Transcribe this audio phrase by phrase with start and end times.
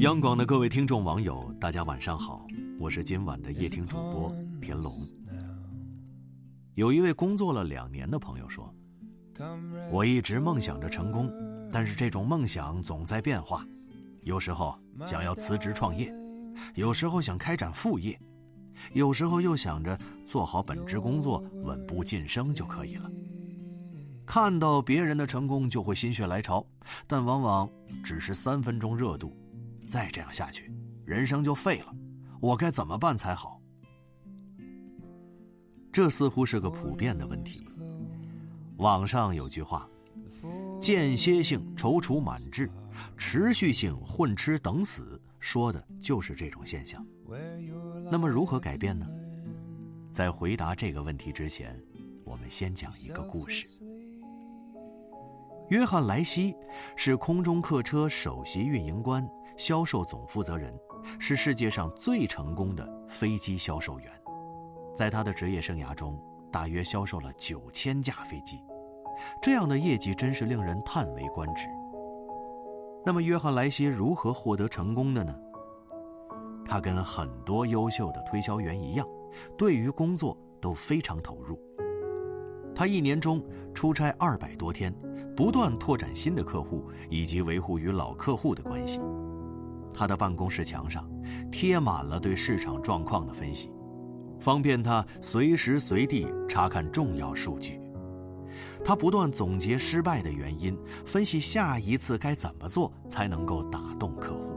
[0.00, 2.46] 央广的各位听众网友，大家晚上好，
[2.80, 4.90] 我是今晚的夜听主播田龙。
[6.74, 8.74] 有一位工作了两年的朋友说
[9.92, 11.30] ：“我一直梦想着成功，
[11.70, 13.66] 但是这种梦想总在变化，
[14.22, 14.74] 有时候
[15.06, 16.10] 想要辞职创业，
[16.74, 18.18] 有时候想开展副业，
[18.94, 23.10] 有时候又想着做好本职工作，稳步晋升就可以了。”
[24.28, 26.64] 看到别人的成功就会心血来潮，
[27.06, 27.66] 但往往
[28.04, 29.34] 只是三分钟热度，
[29.88, 30.70] 再这样下去，
[31.06, 31.96] 人生就废了。
[32.38, 33.58] 我该怎么办才好？
[35.90, 37.66] 这似乎是个普遍的问题。
[38.76, 39.88] 网上有句话
[40.78, 42.70] ：“间歇性踌躇满志，
[43.16, 47.02] 持续性混吃等死”，说的就是这种现象。
[48.10, 49.06] 那么如何改变呢？
[50.12, 51.82] 在回答这个问题之前，
[52.24, 53.80] 我们先讲一个故事。
[55.68, 56.56] 约翰·莱西
[56.96, 59.28] 是空中客车首席运营官、
[59.58, 60.74] 销售总负责人，
[61.18, 64.10] 是世界上最成功的飞机销售员。
[64.96, 66.18] 在他的职业生涯中，
[66.50, 68.62] 大约销售了九千架飞机，
[69.42, 71.66] 这样的业绩真是令人叹为观止。
[73.04, 75.34] 那么，约翰·莱西如何获得成功的呢？
[76.64, 79.06] 他跟很多优秀的推销员一样，
[79.56, 81.60] 对于工作都非常投入。
[82.74, 83.44] 他一年中
[83.74, 84.94] 出差二百多天，
[85.38, 89.00] 不断拓展新的客户以及维护与老客户的关系。
[89.94, 91.08] 他的办公室墙上
[91.48, 93.70] 贴满了对市场状况的分析，
[94.40, 97.80] 方便他随时随地查看重要数据。
[98.84, 100.76] 他不断总结失败的原因，
[101.06, 104.56] 分析下一次该怎么做才能够打动客户。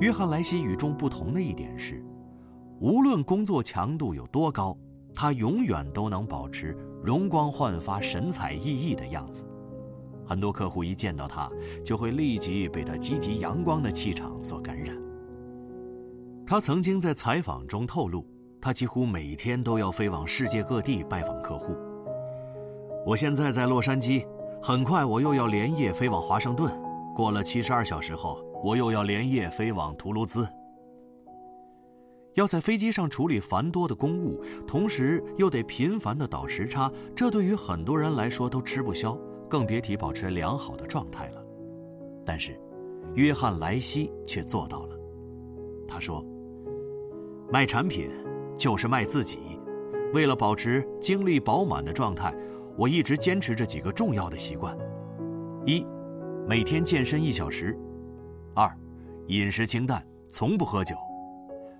[0.00, 2.02] 约翰·莱西与众不同的一点是，
[2.78, 4.74] 无论工作强度有多高。
[5.12, 9.44] 他永远都能保持容光焕发、神采奕奕的样子，
[10.26, 11.50] 很多客户一见到他，
[11.84, 14.96] 就会立即被他积极阳光的气场所感染。
[16.46, 18.26] 他曾经在采访中透露，
[18.60, 21.74] 他几乎每天都要飞往世界各地拜访客户。
[23.06, 24.26] 我现在在洛杉矶，
[24.62, 26.70] 很快我又要连夜飞往华盛顿，
[27.16, 30.46] 过了七十二小时后，我又要连夜飞往图卢兹。
[32.34, 39.18] 要在飞机上处理繁多的公务，同时又得频繁的倒时差，这对于很多人来说都吃不消，
[39.48, 41.44] 更别提保持良好的状态了。
[42.24, 42.58] 但是，
[43.14, 44.96] 约翰·莱西却做到了。
[45.88, 46.24] 他说
[47.50, 48.08] ：“卖产品
[48.56, 49.40] 就是卖自己。
[50.14, 52.32] 为了保持精力饱满的状态，
[52.76, 54.76] 我一直坚持着几个重要的习惯：
[55.66, 55.84] 一，
[56.46, 57.74] 每天健身一小时；
[58.54, 58.72] 二，
[59.26, 60.94] 饮食清淡，从不喝酒；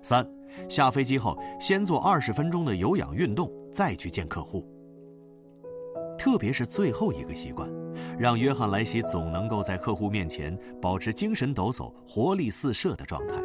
[0.03, 0.29] 三。”
[0.69, 4.65] 下飞机后，先做二十分钟的有氧运动，再去见客户。
[6.17, 7.67] 特别是最后一个习惯，
[8.19, 13.35] 让约翰·莱西总能够在客户面前保持精神抖擞、活力四射的状态，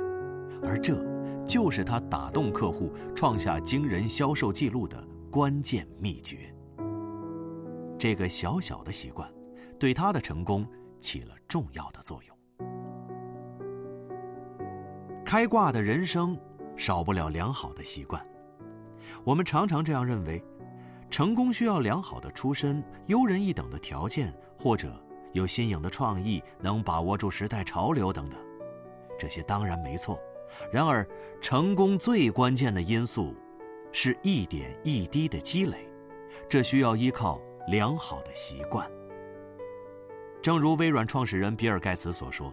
[0.63, 0.95] 而这
[1.47, 6.55] 就是他打动客户、创下惊人销售记录的关键秘诀。
[7.99, 9.27] 这个小小的习惯，
[9.79, 10.67] 对他的成功
[11.01, 12.37] 起了重要的作用。
[15.25, 16.39] 开挂的人生。
[16.77, 18.25] 少不了良好的习惯，
[19.25, 20.43] 我们常常这样认为：
[21.11, 24.93] 成功需要良好的出身、优人一等的条件，或者
[25.33, 28.39] 有新颖的创意，能把握住时代潮流等等。
[29.19, 30.19] 这些当然没错，
[30.71, 31.07] 然而
[31.41, 33.35] 成功最关键的因素，
[33.93, 35.89] 是一点一滴的积累，
[36.49, 38.87] 这需要依靠良好的习惯。
[40.43, 42.53] 正如微软创始人比尔盖茨所说：“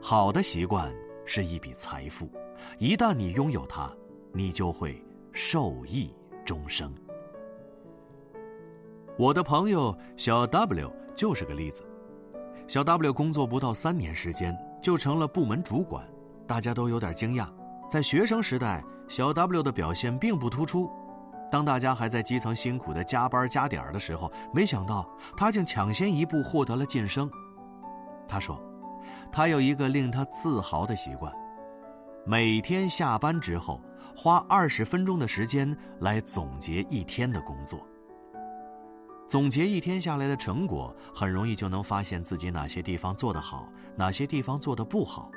[0.00, 0.94] 好的习惯
[1.26, 2.30] 是一笔财富。”
[2.78, 3.90] 一旦你拥有它，
[4.32, 6.92] 你就会受益终生。
[9.18, 11.86] 我的朋友小 W 就是个例子。
[12.66, 16.06] 小 W 工作不到三年时间就成了部门主管，
[16.46, 17.48] 大家都有点惊讶。
[17.90, 20.88] 在学生时代，小 W 的表现并不突出。
[21.50, 25.04] 当大家还在基层辛苦的加班加点的时候，没想到
[25.36, 27.28] 他竟抢先一步获得了晋升。
[28.28, 28.62] 他说
[29.32, 31.34] ：“他有一个令他自豪的习惯。”
[32.26, 33.80] 每天下班之后，
[34.14, 37.80] 花二十分钟的时间来总结一天的工作。
[39.26, 45.30] 总结一天下来的成果，很容易就能发现自己哪些地方做得好，哪些地方做得不好。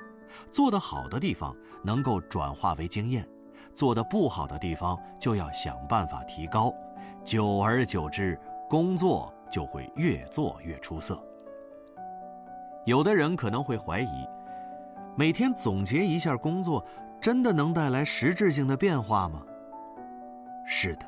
[0.52, 3.28] 做得好的地方能够转化为经验，
[3.76, 6.74] 做得不好的地方就要想办法提高。
[7.24, 8.38] 久而久之，
[8.70, 11.24] 工作就会越做越出色。
[12.86, 14.28] 有的人可能会怀疑。
[15.16, 16.84] 每天总结一下工作，
[17.22, 19.46] 真的能带来实质性的变化吗？
[20.66, 21.06] 是的，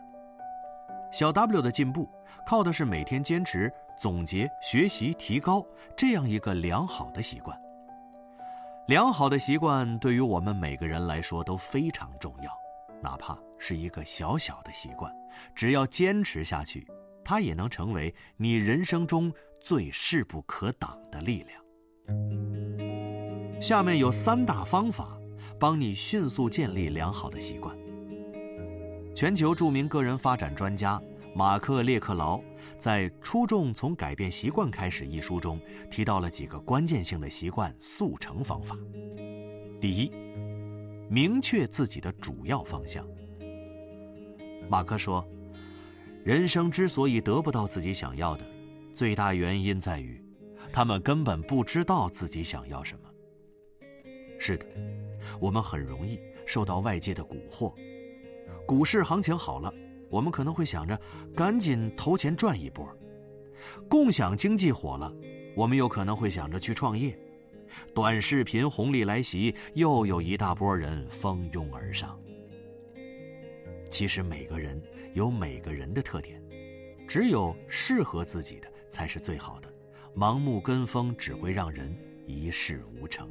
[1.12, 2.08] 小 W 的进步
[2.46, 5.66] 靠的是每天坚持总结、学习、提高
[5.98, 7.60] 这样一个良好的习惯。
[8.88, 12.52] 良好的习惯对于我们每个人来说都非常重要，
[13.02, 15.12] 哪怕是一个小小的习惯，
[15.56, 16.86] 只要坚持下去，
[17.24, 22.75] 它也能成为你人生中最势不可挡的力量。
[23.66, 25.18] 下面有三大方法，
[25.60, 27.76] 帮你迅速建立良好的习惯。
[29.16, 31.02] 全球著名个人发展专家
[31.34, 32.40] 马克·列克劳
[32.78, 35.60] 在《出众从改变习惯开始》一书中
[35.90, 38.78] 提到了几个关键性的习惯速成方法。
[39.82, 40.12] 第一，
[41.10, 43.04] 明确自己的主要方向。
[44.70, 45.28] 马克说
[46.24, 48.46] ：“人生之所以得不到自己想要的，
[48.94, 50.24] 最大原因在于，
[50.72, 53.00] 他们根本不知道自己想要什么。”
[54.38, 54.66] 是的，
[55.40, 57.74] 我们很容易受到外界的蛊惑。
[58.66, 59.74] 股市行情好了，
[60.10, 61.00] 我们可能会想着
[61.36, 62.86] 赶紧投钱赚一波；
[63.88, 65.14] 共享经济火了，
[65.56, 67.12] 我们有可能会想着去创业；
[67.94, 72.20] 短视频红利来袭，又有一大波人蜂拥而上。
[73.90, 74.82] 其实每个人
[75.14, 76.42] 有每个人的特点，
[77.08, 79.72] 只有适合自己的才是最好的。
[80.16, 81.96] 盲目跟风只会让人
[82.26, 83.30] 一事无成。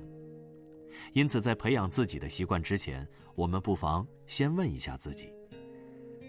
[1.12, 5.32] 因此，在培养自己的习惯之前，我们不妨先问一下自己：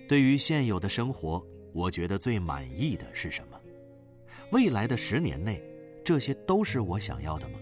[0.07, 3.59] 对于现有的生活，我觉得最满意的是什么？
[4.51, 5.62] 未来的十年内，
[6.03, 7.59] 这些都是我想要的吗？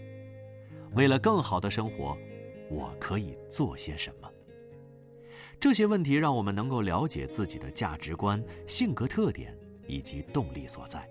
[0.92, 2.16] 为了更好的生活，
[2.70, 4.30] 我可以做些什么？
[5.58, 11.08] 这些问题让我们能够了解自己的价值观、性格特点以及动力所在。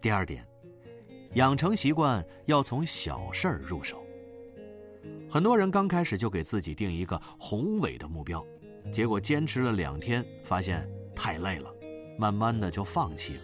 [0.00, 0.46] 第二点，
[1.34, 4.01] 养成习惯要从小事儿入手。
[5.32, 8.46] 很多人刚开始就给自己定一个宏伟的目标，
[8.92, 10.86] 结果坚持了两天，发现
[11.16, 11.74] 太累了，
[12.18, 13.40] 慢慢的就放弃了。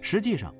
[0.00, 0.54] 实际上，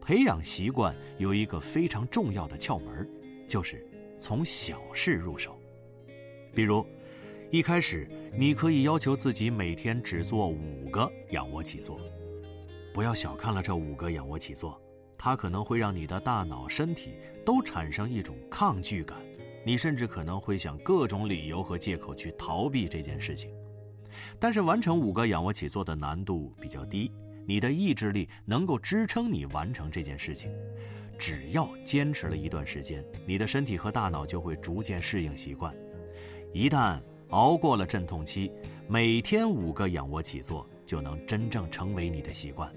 [0.00, 3.10] 培养习惯有一个非常重要的窍门，
[3.48, 3.84] 就是
[4.20, 5.58] 从小事入手。
[6.54, 6.86] 比如，
[7.50, 11.98] 一开始你可以要求自己每天只做五个仰卧起坐，
[12.94, 14.80] 不要小看了这五个仰卧起坐，
[15.18, 17.14] 它可能会让你的大脑、身体
[17.44, 19.18] 都产生一种抗拒感。
[19.64, 23.50] 你甚至可能会想各种理由和借口去逃避这件事情，
[24.38, 27.12] 但是完成五个仰卧起坐的难度比较低，
[27.46, 30.50] 你的意志力能够支撑你完成这件事情。
[31.18, 35.74] 只要坚持了一段时间，你的身体和大脑就会逐渐适应习惯。
[36.52, 37.00] 一旦
[37.30, 38.50] 熬过了阵痛期，
[38.86, 42.72] 每天五个仰卧起坐就能真正成为你的习惯。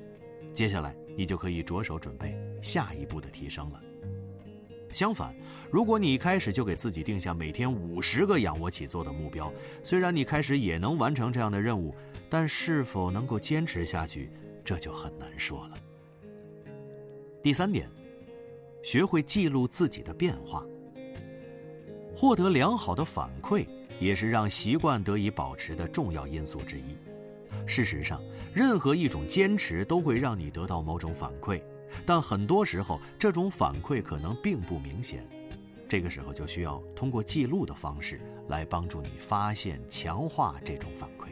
[0.53, 3.81] 接下来，你就可以着手准备下一步的提升了。
[4.93, 5.33] 相反，
[5.71, 9.51] 如果你一开始就给自己定下每天五十个仰卧起坐的目标，
[9.83, 11.95] 虽然你开始也能完成这样的任务，
[12.29, 14.29] 但是否能够坚持下去，
[14.63, 15.77] 这就很难说了。
[17.41, 17.89] 第三点，
[18.83, 20.65] 学会记录自己的变化。
[22.13, 23.65] 获得良好的反馈，
[23.99, 26.95] 也是让习惯得以保持的重要因素之一。
[27.65, 28.21] 事实上，
[28.53, 31.61] 任何一种坚持都会让你得到某种反馈。
[32.05, 35.25] 但很多时候，这种反馈可能并不明显，
[35.87, 41.29] 这个时候就需要通过记录的方式来帮助你发现、强化这种反馈。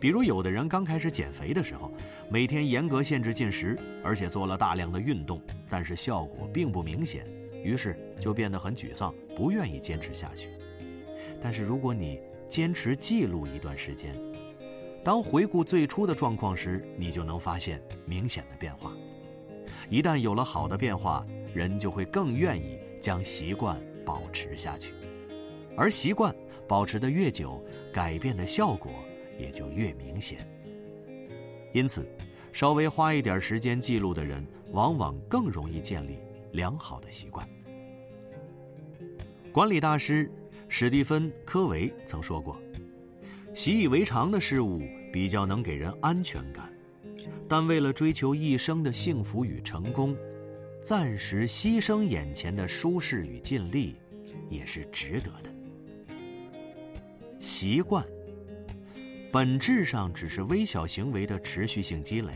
[0.00, 1.90] 比如，有的人刚开始减肥的时候，
[2.30, 7.26] 每天严格限制进食，而且做了大量的运动，但是效果并不明显，
[7.64, 10.48] 于是就变得很沮丧，不愿意坚持下去。
[11.40, 14.14] 但是，如果你坚持记录一段时间，
[15.04, 18.92] 当回顾最初的状况时，你就能发现明显的变化。
[19.90, 24.92] 一旦有了好的变化，人就会更愿意将习惯保持下去，
[25.76, 26.34] 而习惯
[26.66, 28.92] 保持的越久，改变的效果
[29.38, 30.46] 也就越明显。
[31.72, 32.06] 因此，
[32.52, 36.18] 稍微花一点时间记录的人，往往更容易建立
[36.52, 37.48] 良好的习惯。
[39.50, 40.30] 管理大师
[40.68, 42.60] 史蒂芬·科维曾说过
[43.54, 46.70] ：“习以为常的事物比较能给人安全感。”
[47.48, 50.16] 但为了追求一生的幸福与成功，
[50.82, 53.96] 暂时牺牲眼前的舒适与尽力，
[54.50, 55.50] 也是值得的。
[57.40, 58.04] 习惯
[59.30, 62.32] 本质上只是微小行为的持续性积累，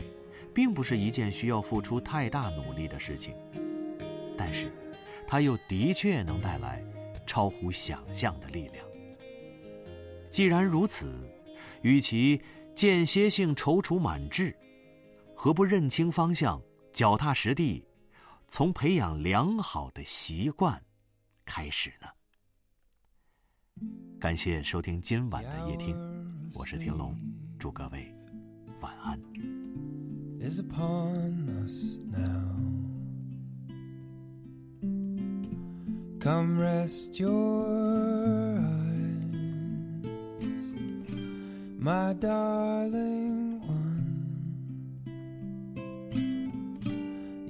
[0.53, 3.33] 并不是一件需要付出太大努力的事情。
[4.37, 4.71] 但是，
[5.27, 6.83] 它又的确能带来
[7.25, 8.85] 超乎想象的力量。
[10.29, 11.11] 既然如此，
[11.81, 12.41] 与其
[12.73, 14.55] 间歇性踌躇满志，
[15.43, 16.61] 何不认清方向，
[16.93, 17.85] 脚踏实地，
[18.47, 20.81] 从培养良好的习惯
[21.43, 22.07] 开始呢？
[24.21, 25.93] 感谢收听今晚的夜听，
[26.53, 27.13] 我是天龙，
[27.59, 28.09] 祝各位
[28.79, 29.19] 晚安。
[30.39, 32.47] is upon us now.
[36.21, 37.67] Come rest your
[38.61, 39.27] eyes,
[41.77, 43.42] my darling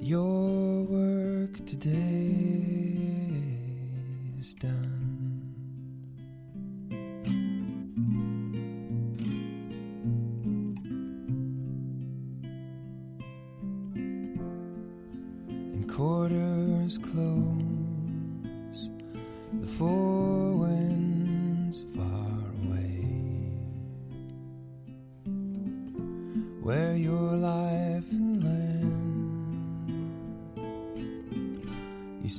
[0.06, 1.88] Your work today
[4.38, 5.40] is done.
[15.72, 18.90] And quarters close,
[19.62, 20.23] the four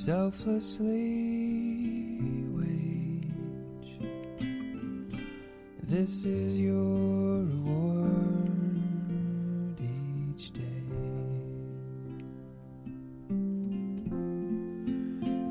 [0.06, 1.98] selflessly
[2.54, 3.98] wage.
[5.82, 8.20] This is your reward
[9.80, 10.62] each day.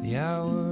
[0.04, 0.65] the hour